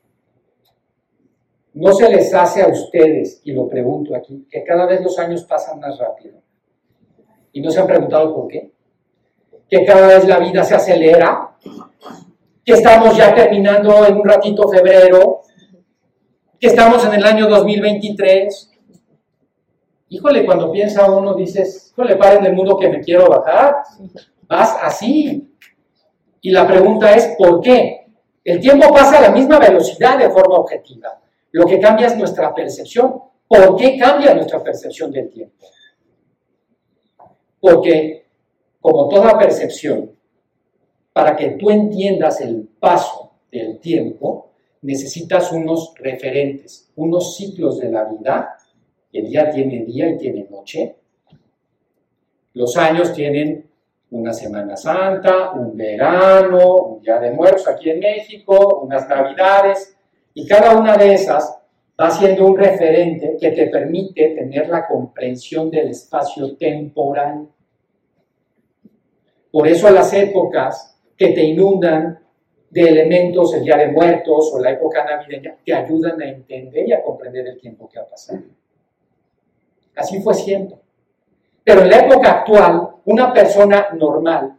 no 1.75 1.92
se 1.92 2.09
les 2.09 2.33
hace 2.33 2.62
a 2.62 2.68
ustedes, 2.68 3.40
y 3.44 3.52
lo 3.52 3.68
pregunto 3.68 4.14
aquí, 4.14 4.47
que 4.50 4.62
cada 4.62 4.87
vez 4.87 5.00
los 5.02 5.18
años 5.18 5.44
pasan 5.44 5.80
más 5.80 5.99
rápido. 5.99 6.40
Y 7.52 7.61
no 7.61 7.71
se 7.71 7.80
han 7.80 7.87
preguntado 7.87 8.35
por 8.35 8.49
qué 8.49 8.75
que 9.68 9.85
cada 9.85 10.06
vez 10.06 10.26
la 10.26 10.38
vida 10.38 10.62
se 10.62 10.75
acelera, 10.75 11.56
que 12.64 12.73
estamos 12.73 13.16
ya 13.16 13.35
terminando 13.35 14.06
en 14.06 14.16
un 14.16 14.25
ratito 14.25 14.68
febrero, 14.68 15.40
que 16.59 16.68
estamos 16.68 17.04
en 17.04 17.14
el 17.14 17.25
año 17.25 17.49
2023. 17.49 18.73
Híjole, 20.11 20.47
cuando 20.47 20.71
piensa 20.71 21.11
uno, 21.11 21.35
dices, 21.35 21.90
híjole, 21.92 22.16
paren 22.16 22.47
el 22.47 22.54
mundo 22.54 22.78
que 22.78 22.88
me 22.88 23.00
quiero 23.00 23.28
bajar. 23.28 23.76
Vas 24.47 24.78
así. 24.83 25.50
Y 26.40 26.50
la 26.50 26.66
pregunta 26.66 27.12
es, 27.14 27.35
¿por 27.37 27.61
qué? 27.61 28.04
El 28.45 28.61
tiempo 28.61 28.93
pasa 28.93 29.19
a 29.19 29.23
la 29.23 29.31
misma 29.31 29.59
velocidad 29.59 30.19
de 30.19 30.31
forma 30.31 30.57
objetiva. 30.57 31.19
Lo 31.53 31.65
que 31.65 31.81
cambia 31.81 32.09
es 32.09 32.17
nuestra 32.17 32.55
percepción. 32.55 33.23
¿Por 33.49 33.77
qué 33.77 33.97
cambia 33.99 34.35
nuestra 34.35 34.63
percepción 34.63 35.11
del 35.11 35.31
tiempo? 35.31 35.67
Porque 37.59 38.27
como 38.81 39.09
toda 39.09 39.39
percepción, 39.39 40.11
para 41.15 41.35
que 41.35 41.51
tú 41.51 41.71
entiendas 41.71 42.41
el 42.43 42.69
paso 42.79 43.33
del 43.51 43.79
tiempo, 43.79 44.51
necesitas 44.83 45.51
unos 45.53 45.95
referentes, 45.97 46.91
unos 46.97 47.37
ciclos 47.37 47.79
de 47.79 47.91
la 47.91 48.05
vida. 48.05 48.59
El 49.11 49.29
día 49.29 49.49
tiene 49.51 49.85
día 49.87 50.11
y 50.11 50.19
tiene 50.19 50.47
noche. 50.51 50.97
Los 52.53 52.77
años 52.77 53.15
tienen 53.15 53.71
una 54.14 54.33
Semana 54.33 54.76
Santa, 54.76 55.50
un 55.50 55.76
verano, 55.76 56.76
un 56.76 57.02
Día 57.02 57.18
de 57.18 57.33
Muertos 57.33 57.66
aquí 57.66 57.90
en 57.90 57.99
México, 57.99 58.80
unas 58.85 59.09
Navidades, 59.09 59.97
y 60.35 60.47
cada 60.47 60.78
una 60.78 60.97
de 60.97 61.14
esas 61.14 61.59
va 62.00 62.11
siendo 62.11 62.47
un 62.47 62.56
referente 62.56 63.37
que 63.40 63.50
te 63.50 63.66
permite 63.66 64.30
tener 64.30 64.68
la 64.68 64.87
comprensión 64.87 65.68
del 65.68 65.88
espacio 65.88 66.56
temporal. 66.56 67.49
Por 69.50 69.66
eso 69.66 69.90
las 69.90 70.12
épocas 70.12 70.97
que 71.16 71.28
te 71.33 71.42
inundan 71.42 72.21
de 72.71 72.83
elementos, 72.83 73.52
el 73.54 73.64
Día 73.64 73.76
de 73.76 73.88
Muertos 73.88 74.52
o 74.54 74.61
la 74.61 74.71
época 74.71 75.04
navideña, 75.04 75.56
te 75.64 75.75
ayudan 75.75 76.23
a 76.23 76.28
entender 76.28 76.88
y 76.88 76.92
a 76.92 77.02
comprender 77.02 77.49
el 77.49 77.59
tiempo 77.59 77.88
que 77.88 77.99
ha 77.99 78.06
pasado. 78.06 78.42
Así 79.97 80.21
fue 80.21 80.35
siempre. 80.35 80.76
Pero 81.64 81.83
en 81.83 81.90
la 81.90 81.99
época 81.99 82.30
actual, 82.30 82.94
una 83.07 83.33
persona 83.33 83.89
normal 83.93 84.57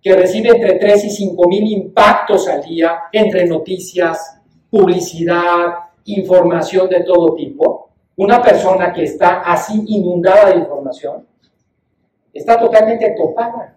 que 0.00 0.14
recibe 0.14 0.50
entre 0.50 0.78
3 0.78 1.04
y 1.04 1.10
5 1.10 1.48
mil 1.48 1.72
impactos 1.72 2.48
al 2.48 2.62
día 2.62 3.02
entre 3.12 3.46
noticias, 3.46 4.40
publicidad, 4.70 5.74
información 6.04 6.88
de 6.88 7.04
todo 7.04 7.34
tipo, 7.34 7.90
una 8.16 8.42
persona 8.42 8.92
que 8.92 9.04
está 9.04 9.40
así 9.40 9.84
inundada 9.86 10.50
de 10.50 10.58
información, 10.58 11.26
está 12.32 12.58
totalmente 12.58 13.14
topada 13.16 13.76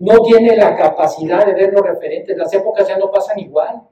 no 0.00 0.18
tiene 0.22 0.56
la 0.56 0.74
capacidad 0.76 1.44
de 1.44 1.52
ver 1.52 1.72
los 1.72 1.82
referentes, 1.82 2.36
las 2.36 2.52
épocas 2.54 2.88
ya 2.88 2.96
no 2.96 3.10
pasan 3.10 3.38
igual. 3.38 3.82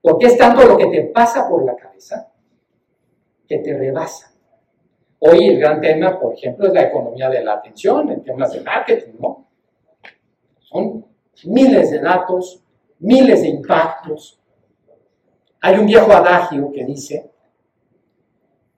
Porque 0.00 0.26
es 0.26 0.38
tanto 0.38 0.64
lo 0.64 0.78
que 0.78 0.86
te 0.86 1.02
pasa 1.06 1.48
por 1.48 1.64
la 1.64 1.76
cabeza 1.76 2.32
que 3.46 3.58
te 3.58 3.76
rebasa. 3.76 4.32
Hoy 5.20 5.48
el 5.48 5.58
gran 5.58 5.80
tema, 5.80 6.18
por 6.18 6.34
ejemplo, 6.34 6.66
es 6.66 6.72
la 6.72 6.84
economía 6.84 7.28
de 7.28 7.44
la 7.44 7.54
atención, 7.54 8.10
en 8.10 8.22
temas 8.22 8.52
de 8.52 8.60
marketing, 8.62 9.12
¿no? 9.20 9.46
Son 10.60 11.04
miles 11.44 11.90
de 11.90 12.00
datos, 12.00 12.62
miles 13.00 13.42
de 13.42 13.48
impactos. 13.48 14.38
Hay 15.60 15.78
un 15.78 15.86
viejo 15.86 16.10
adagio 16.12 16.72
que 16.72 16.84
dice 16.84 17.30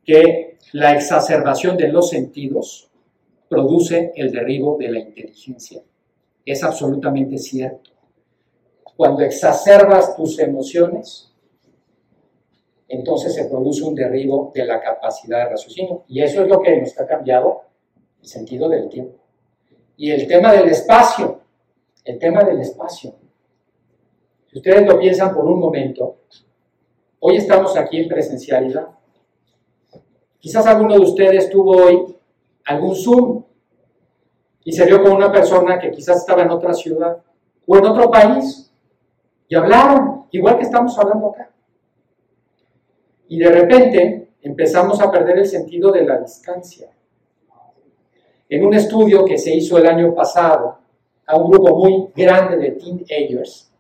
que 0.05 0.59
la 0.73 0.95
exacerbación 0.95 1.77
de 1.77 1.89
los 1.89 2.11
sentidos 2.11 2.91
produce 3.49 4.13
el 4.17 4.33
derribo 4.33 4.77
de 4.79 4.89
la 4.89 4.99
inteligencia 4.99 5.83
es 6.45 6.63
absolutamente 6.63 7.39
cierto. 7.39 7.91
Cuando 8.97 9.23
exacerbas 9.23 10.17
tus 10.17 10.39
emociones, 10.39 11.32
entonces 12.93 13.35
se 13.35 13.47
produce 13.47 13.83
un 13.85 13.95
derribo 13.95 14.53
de 14.55 14.67
la 14.67 14.79
capacidad 14.79 15.39
de 15.39 15.51
raciocinio. 15.53 16.05
Y 16.09 16.21
eso 16.21 16.43
es 16.43 16.49
lo 16.49 16.61
que 16.61 16.79
nos 16.79 17.01
ha 17.01 17.07
cambiado 17.07 17.63
el 18.21 18.29
sentido 18.29 18.69
del 18.69 18.91
tiempo. 18.91 19.17
Y 19.97 20.11
el 20.11 20.27
tema 20.29 20.53
del 20.53 20.69
espacio, 20.69 21.41
el 22.05 22.19
tema 22.19 22.45
del 22.45 22.61
espacio. 22.61 23.15
Si 24.47 24.59
ustedes 24.59 24.87
lo 24.87 24.99
piensan 24.99 25.35
por 25.35 25.47
un 25.47 25.59
momento, 25.59 26.17
hoy 27.21 27.37
estamos 27.39 27.75
aquí 27.79 27.99
en 27.99 28.09
presencialidad. 28.09 28.89
Quizás 30.39 30.67
alguno 30.67 30.97
de 30.97 31.01
ustedes 31.01 31.49
tuvo 31.49 31.71
hoy 31.71 32.15
algún 32.67 32.95
Zoom 32.95 33.43
y 34.65 34.73
se 34.73 34.85
vio 34.85 35.03
con 35.03 35.13
una 35.13 35.33
persona 35.33 35.79
que 35.79 35.91
quizás 35.91 36.19
estaba 36.19 36.43
en 36.43 36.51
otra 36.51 36.75
ciudad 36.75 37.23
o 37.67 37.77
en 37.79 37.87
otro 37.87 38.11
país 38.11 38.71
y 39.49 39.55
hablaron, 39.55 40.27
igual 40.31 40.59
que 40.59 40.65
estamos 40.65 40.99
hablando 40.99 41.29
acá. 41.29 41.53
Y 43.33 43.39
de 43.39 43.49
repente 43.49 44.29
empezamos 44.43 45.01
a 45.01 45.11
perder 45.11 45.39
el 45.39 45.47
sentido 45.47 45.91
de 45.91 46.05
la 46.05 46.19
distancia. 46.19 46.91
En 48.47 48.63
un 48.63 48.75
estudio 48.75 49.25
que 49.25 49.39
se 49.39 49.55
hizo 49.55 49.79
el 49.79 49.87
año 49.87 50.15
pasado 50.15 50.81
a 51.27 51.37
un 51.39 51.51
grupo 51.51 51.79
muy 51.79 52.09
grande 52.15 52.59
de 52.59 52.73
teenagers, 52.73 53.73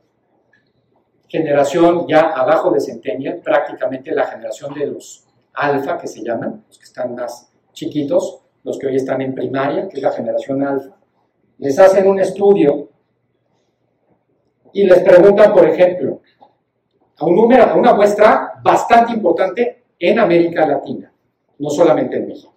generación 1.28 2.06
ya 2.08 2.30
abajo 2.30 2.70
de 2.70 2.80
centennial, 2.80 3.42
prácticamente 3.44 4.12
la 4.12 4.24
generación 4.24 4.72
de 4.72 4.86
los 4.86 5.28
alfa 5.52 5.98
que 5.98 6.06
se 6.06 6.24
llaman, 6.24 6.64
los 6.66 6.78
que 6.78 6.84
están 6.84 7.14
más 7.14 7.52
chiquitos, 7.74 8.40
los 8.64 8.78
que 8.78 8.86
hoy 8.86 8.96
están 8.96 9.20
en 9.20 9.34
primaria, 9.34 9.86
que 9.86 9.98
es 9.98 10.02
la 10.02 10.12
generación 10.12 10.66
alfa, 10.66 10.96
les 11.58 11.78
hacen 11.78 12.08
un 12.08 12.18
estudio 12.20 12.88
y 14.72 14.84
les 14.84 15.00
preguntan, 15.00 15.52
por 15.52 15.68
ejemplo, 15.68 16.21
a, 17.22 17.26
un 17.26 17.36
número, 17.36 17.64
a 17.64 17.74
una 17.74 17.94
muestra 17.94 18.60
bastante 18.62 19.12
importante 19.12 19.84
en 19.98 20.18
América 20.18 20.66
Latina, 20.66 21.12
no 21.58 21.70
solamente 21.70 22.16
en 22.16 22.28
México. 22.28 22.52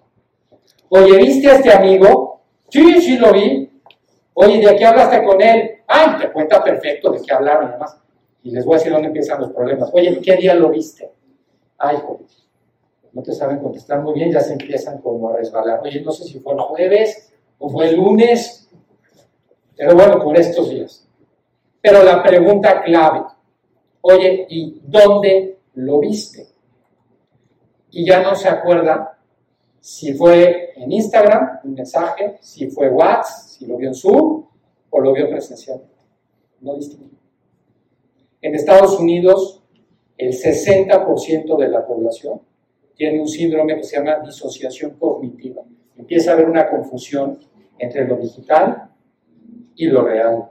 Oye, 0.89 1.17
¿viste 1.17 1.49
a 1.49 1.55
este 1.55 1.71
amigo? 1.71 2.41
Sí, 2.69 3.01
sí 3.01 3.17
lo 3.17 3.31
vi. 3.31 3.71
Oye, 4.33 4.65
¿de 4.65 4.75
qué 4.75 4.85
hablaste 4.85 5.23
con 5.23 5.41
él? 5.41 5.71
Ay, 5.87 6.17
te 6.19 6.31
cuenta 6.31 6.63
perfecto 6.63 7.11
de 7.11 7.21
qué 7.21 7.33
hablaron 7.33 7.69
y 7.69 7.71
demás. 7.73 7.97
Y 8.43 8.51
les 8.51 8.65
voy 8.65 8.75
a 8.75 8.77
decir 8.77 8.91
dónde 8.91 9.07
empiezan 9.07 9.39
los 9.39 9.51
problemas. 9.51 9.89
Oye, 9.93 10.19
¿qué 10.21 10.35
día 10.35 10.53
lo 10.55 10.69
viste? 10.69 11.11
Ay, 11.77 11.97
joder, 12.05 12.25
no 13.13 13.21
te 13.23 13.33
saben 13.33 13.59
contestar 13.59 14.01
muy 14.01 14.13
bien, 14.13 14.31
ya 14.31 14.41
se 14.41 14.53
empiezan 14.53 14.99
como 14.99 15.29
a 15.29 15.37
resbalar. 15.37 15.79
Oye, 15.83 16.01
no 16.01 16.11
sé 16.11 16.25
si 16.25 16.39
fue 16.39 16.53
el 16.53 16.59
jueves 16.59 17.33
o 17.59 17.69
fue 17.69 17.89
el 17.89 17.95
lunes, 17.95 18.69
pero 19.75 19.95
bueno, 19.95 20.19
por 20.21 20.37
estos 20.37 20.69
días. 20.69 21.07
Pero 21.81 22.03
la 22.03 22.23
pregunta 22.23 22.81
clave, 22.83 23.23
oye, 24.07 24.45
¿y 24.49 24.81
dónde 24.85 25.57
lo 25.75 25.99
viste? 25.99 26.47
Y 27.89 28.05
ya 28.05 28.21
no 28.21 28.35
se 28.35 28.47
acuerda 28.47 29.17
si 29.79 30.13
fue 30.13 30.73
en 30.75 30.91
Instagram, 30.91 31.59
un 31.63 31.73
mensaje, 31.73 32.37
si 32.41 32.67
fue 32.69 32.89
WhatsApp, 32.89 33.47
si 33.47 33.65
lo 33.65 33.77
vio 33.77 33.89
en 33.89 33.95
Zoom 33.95 34.45
o 34.89 34.99
lo 34.99 35.13
vio 35.13 35.27
presencialmente. 35.29 35.95
No 36.61 36.75
distingue. 36.75 37.15
En 38.41 38.53
Estados 38.53 38.99
Unidos, 38.99 39.63
el 40.17 40.33
60% 40.33 41.57
de 41.57 41.67
la 41.67 41.85
población 41.85 42.41
tiene 42.95 43.19
un 43.19 43.27
síndrome 43.27 43.75
que 43.75 43.83
se 43.83 43.97
llama 43.97 44.19
disociación 44.19 44.91
cognitiva. 44.99 45.63
Empieza 45.97 46.31
a 46.31 46.33
haber 46.35 46.47
una 46.47 46.69
confusión 46.69 47.39
entre 47.79 48.07
lo 48.07 48.17
digital 48.17 48.91
y 49.75 49.87
lo 49.87 50.03
real. 50.03 50.49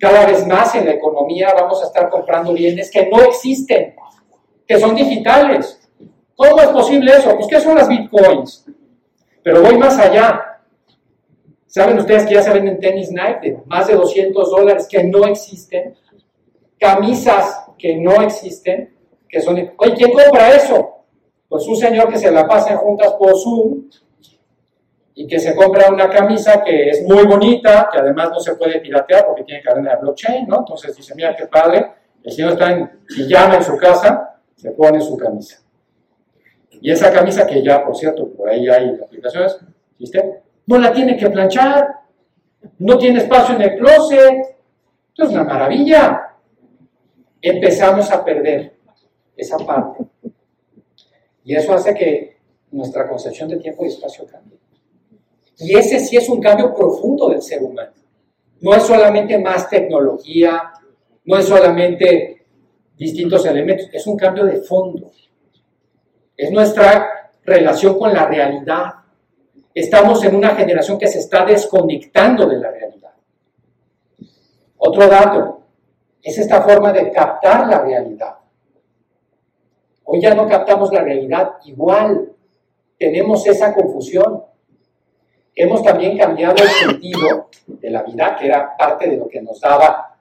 Cada 0.00 0.24
vez 0.24 0.46
más 0.46 0.74
en 0.74 0.86
la 0.86 0.92
economía 0.92 1.52
vamos 1.54 1.82
a 1.82 1.86
estar 1.86 2.08
comprando 2.08 2.54
bienes 2.54 2.90
que 2.90 3.06
no 3.10 3.22
existen, 3.22 3.94
que 4.66 4.80
son 4.80 4.96
digitales. 4.96 5.78
¿Cómo 6.34 6.58
es 6.58 6.68
posible 6.68 7.12
eso? 7.12 7.36
Pues 7.36 7.46
¿qué 7.48 7.60
son 7.60 7.76
las 7.76 7.86
bitcoins? 7.86 8.64
Pero 9.42 9.62
voy 9.62 9.76
más 9.76 9.98
allá. 9.98 10.62
¿Saben 11.66 11.98
ustedes 11.98 12.24
que 12.24 12.34
ya 12.34 12.42
se 12.42 12.50
venden 12.50 12.80
tenis 12.80 13.10
Nike 13.10 13.40
de 13.42 13.58
más 13.66 13.88
de 13.88 13.94
200 13.94 14.50
dólares 14.50 14.88
que 14.90 15.04
no 15.04 15.26
existen? 15.26 15.94
Camisas 16.78 17.66
que 17.76 17.96
no 17.96 18.22
existen, 18.22 18.96
que 19.28 19.42
son... 19.42 19.70
Oye, 19.76 19.94
¿quién 19.94 20.12
compra 20.12 20.54
eso? 20.54 21.04
Pues 21.46 21.66
un 21.68 21.76
señor 21.76 22.08
que 22.08 22.18
se 22.18 22.30
la 22.30 22.48
pasa 22.48 22.74
juntas 22.78 23.12
por 23.18 23.38
Zoom 23.38 23.84
y 25.14 25.26
que 25.26 25.38
se 25.38 25.54
compra 25.54 25.90
una 25.90 26.08
camisa 26.08 26.62
que 26.62 26.90
es 26.90 27.02
muy 27.02 27.26
bonita, 27.26 27.88
que 27.92 27.98
además 27.98 28.30
no 28.30 28.40
se 28.40 28.54
puede 28.54 28.80
piratear 28.80 29.26
porque 29.26 29.44
tiene 29.44 29.62
cadena 29.62 29.92
de 29.92 30.00
blockchain, 30.00 30.46
¿no? 30.46 30.58
Entonces 30.58 30.96
dice, 30.96 31.14
mira 31.14 31.34
qué 31.34 31.46
padre, 31.46 31.92
el 32.22 32.32
señor 32.32 32.52
está 32.52 32.70
en 32.72 32.90
llama 33.28 33.56
en 33.56 33.64
su 33.64 33.76
casa, 33.76 34.40
se 34.54 34.70
pone 34.72 35.00
su 35.00 35.16
camisa. 35.16 35.62
Y 36.80 36.90
esa 36.90 37.12
camisa 37.12 37.46
que 37.46 37.62
ya, 37.62 37.84
por 37.84 37.96
cierto, 37.96 38.28
por 38.28 38.48
ahí 38.48 38.68
hay 38.68 38.98
aplicaciones, 39.02 39.58
¿viste? 39.98 40.42
No 40.66 40.78
la 40.78 40.92
tiene 40.92 41.16
que 41.16 41.28
planchar, 41.28 42.00
no 42.78 42.96
tiene 42.98 43.18
espacio 43.18 43.56
en 43.56 43.62
el 43.62 43.76
closet. 43.76 44.56
Esto 45.08 45.24
es 45.24 45.30
una 45.30 45.44
maravilla. 45.44 46.36
Empezamos 47.42 48.10
a 48.10 48.24
perder 48.24 48.74
esa 49.36 49.58
parte. 49.58 50.04
Y 51.44 51.54
eso 51.54 51.74
hace 51.74 51.94
que 51.94 52.38
nuestra 52.70 53.08
concepción 53.08 53.48
de 53.48 53.56
tiempo 53.56 53.84
y 53.84 53.88
espacio 53.88 54.26
cambie. 54.26 54.58
Y 55.60 55.76
ese 55.76 56.00
sí 56.00 56.16
es 56.16 56.28
un 56.28 56.40
cambio 56.40 56.74
profundo 56.74 57.28
del 57.28 57.42
ser 57.42 57.62
humano. 57.62 57.92
No 58.60 58.74
es 58.74 58.82
solamente 58.82 59.38
más 59.38 59.68
tecnología, 59.68 60.72
no 61.24 61.38
es 61.38 61.44
solamente 61.46 62.46
distintos 62.96 63.44
elementos, 63.46 63.88
es 63.92 64.06
un 64.06 64.16
cambio 64.16 64.44
de 64.44 64.56
fondo. 64.56 65.10
Es 66.36 66.50
nuestra 66.50 67.30
relación 67.44 67.98
con 67.98 68.12
la 68.12 68.26
realidad. 68.26 68.94
Estamos 69.74 70.24
en 70.24 70.34
una 70.36 70.54
generación 70.54 70.98
que 70.98 71.08
se 71.08 71.18
está 71.18 71.44
desconectando 71.44 72.46
de 72.46 72.58
la 72.58 72.70
realidad. 72.70 73.12
Otro 74.78 75.06
dato 75.06 75.62
es 76.22 76.38
esta 76.38 76.62
forma 76.62 76.92
de 76.92 77.10
captar 77.12 77.66
la 77.66 77.82
realidad. 77.82 78.34
Hoy 80.04 80.20
ya 80.20 80.34
no 80.34 80.48
captamos 80.48 80.92
la 80.92 81.02
realidad 81.02 81.52
igual. 81.64 82.32
Tenemos 82.98 83.46
esa 83.46 83.74
confusión. 83.74 84.42
Hemos 85.62 85.82
también 85.82 86.16
cambiado 86.16 86.54
el 86.54 86.70
sentido 86.70 87.50
de 87.66 87.90
la 87.90 88.02
vida, 88.02 88.34
que 88.34 88.46
era 88.46 88.74
parte 88.78 89.10
de 89.10 89.18
lo 89.18 89.28
que 89.28 89.42
nos 89.42 89.60
daba 89.60 90.16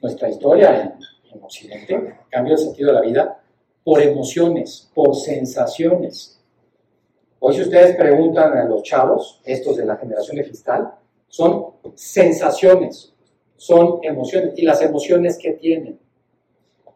nuestra 0.00 0.28
historia 0.28 0.96
en, 1.32 1.42
Occidente, 1.42 2.14
cambio 2.30 2.52
el 2.52 2.60
sentido 2.60 2.90
de 2.90 2.94
la 2.94 3.00
vida 3.00 3.42
por 3.82 4.00
emociones, 4.00 4.88
por 4.94 5.16
sensaciones. 5.16 6.40
Hoy 7.40 7.54
si 7.54 7.62
ustedes 7.62 7.96
preguntan 7.96 8.56
a 8.56 8.64
los 8.66 8.84
chavos, 8.84 9.42
estos 9.44 9.76
de 9.78 9.84
la 9.84 9.96
generación 9.96 10.36
de 10.36 10.54
son 11.26 11.72
sensaciones, 11.96 13.12
son 13.56 13.98
emociones. 14.00 14.56
¿Y 14.56 14.62
las 14.62 14.80
emociones 14.80 15.36
que 15.38 15.54
tienen? 15.54 15.98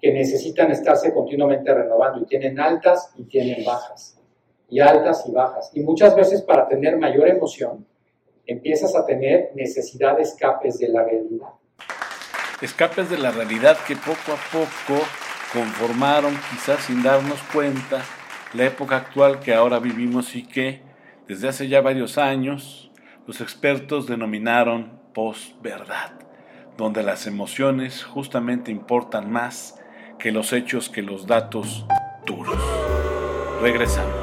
Que 0.00 0.12
necesitan 0.12 0.70
estarse 0.70 1.12
continuamente 1.12 1.74
renovando 1.74 2.20
y 2.20 2.26
tienen 2.26 2.60
altas 2.60 3.12
y 3.16 3.24
tienen 3.24 3.64
bajas 3.64 4.17
y 4.68 4.80
altas 4.80 5.24
y 5.26 5.32
bajas. 5.32 5.70
Y 5.74 5.80
muchas 5.80 6.14
veces 6.14 6.42
para 6.42 6.68
tener 6.68 6.98
mayor 6.98 7.28
emoción, 7.28 7.86
empiezas 8.46 8.94
a 8.96 9.06
tener 9.06 9.50
necesidad 9.54 10.16
de 10.16 10.22
escapes 10.22 10.78
de 10.78 10.88
la 10.88 11.04
realidad. 11.04 11.48
Escapes 12.60 13.08
de 13.10 13.18
la 13.18 13.30
realidad 13.30 13.76
que 13.86 13.94
poco 13.94 14.32
a 14.32 14.50
poco 14.52 15.04
conformaron, 15.52 16.34
quizás 16.50 16.80
sin 16.84 17.02
darnos 17.02 17.38
cuenta, 17.52 18.02
la 18.54 18.64
época 18.64 18.96
actual 18.96 19.40
que 19.40 19.54
ahora 19.54 19.78
vivimos 19.78 20.34
y 20.34 20.46
que 20.46 20.80
desde 21.26 21.48
hace 21.48 21.68
ya 21.68 21.80
varios 21.80 22.18
años 22.18 22.90
los 23.26 23.40
expertos 23.42 24.06
denominaron 24.06 24.98
posverdad, 25.12 26.12
donde 26.76 27.02
las 27.02 27.26
emociones 27.26 28.02
justamente 28.02 28.70
importan 28.70 29.30
más 29.30 29.78
que 30.18 30.32
los 30.32 30.52
hechos, 30.52 30.88
que 30.88 31.02
los 31.02 31.26
datos 31.26 31.86
duros. 32.24 32.58
Regresamos. 33.60 34.17